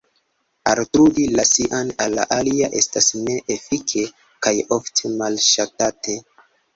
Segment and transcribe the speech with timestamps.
[0.69, 4.07] Altrudi la sian al alia estas ne-efike
[4.47, 6.17] kaj ofte malŝatate.